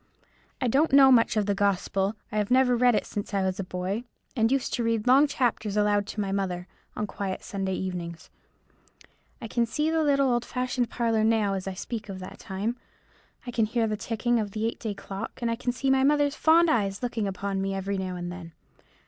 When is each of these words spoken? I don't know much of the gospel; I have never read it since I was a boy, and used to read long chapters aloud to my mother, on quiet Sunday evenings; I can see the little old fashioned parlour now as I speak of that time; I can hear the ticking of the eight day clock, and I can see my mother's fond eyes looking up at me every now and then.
I 0.59 0.67
don't 0.67 0.91
know 0.93 1.11
much 1.11 1.37
of 1.37 1.45
the 1.45 1.53
gospel; 1.53 2.15
I 2.31 2.39
have 2.39 2.49
never 2.49 2.75
read 2.75 2.95
it 2.95 3.05
since 3.05 3.35
I 3.35 3.43
was 3.43 3.59
a 3.59 3.63
boy, 3.63 4.03
and 4.35 4.51
used 4.51 4.73
to 4.73 4.83
read 4.83 5.05
long 5.05 5.27
chapters 5.27 5.77
aloud 5.77 6.07
to 6.07 6.19
my 6.19 6.31
mother, 6.31 6.65
on 6.95 7.05
quiet 7.05 7.43
Sunday 7.43 7.75
evenings; 7.75 8.31
I 9.39 9.47
can 9.47 9.67
see 9.67 9.91
the 9.91 10.01
little 10.03 10.33
old 10.33 10.43
fashioned 10.43 10.89
parlour 10.89 11.23
now 11.23 11.53
as 11.53 11.67
I 11.67 11.75
speak 11.75 12.09
of 12.09 12.17
that 12.17 12.39
time; 12.39 12.77
I 13.45 13.51
can 13.51 13.67
hear 13.67 13.85
the 13.85 13.95
ticking 13.95 14.39
of 14.39 14.49
the 14.53 14.65
eight 14.65 14.79
day 14.79 14.95
clock, 14.95 15.33
and 15.39 15.51
I 15.51 15.55
can 15.55 15.71
see 15.71 15.91
my 15.91 16.03
mother's 16.03 16.33
fond 16.33 16.67
eyes 16.67 17.03
looking 17.03 17.27
up 17.27 17.43
at 17.43 17.53
me 17.57 17.75
every 17.75 17.99
now 17.99 18.15
and 18.15 18.31
then. 18.31 18.53